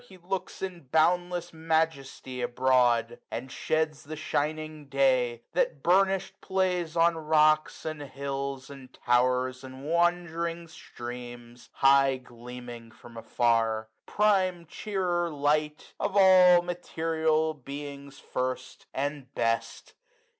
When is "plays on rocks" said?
6.41-7.85